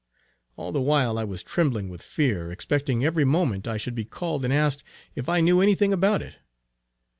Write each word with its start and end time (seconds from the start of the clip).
All 0.55 0.71
the 0.71 0.81
while, 0.81 1.19
I 1.19 1.23
was 1.23 1.43
trembling 1.43 1.87
with 1.87 2.01
fear, 2.01 2.51
expecting 2.51 3.05
every 3.05 3.23
moment 3.23 3.67
I 3.67 3.77
should 3.77 3.93
be 3.93 4.03
called 4.03 4.43
and 4.43 4.51
asked 4.51 4.81
if 5.13 5.29
I 5.29 5.41
knew 5.41 5.61
any 5.61 5.75
thing 5.75 5.93
about 5.93 6.23
it. 6.23 6.33